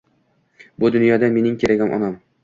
Bu 0.83 0.89
dunyoda 0.95 1.29
mening 1.35 1.59
keragim 1.65 1.93
onam 1.99 2.17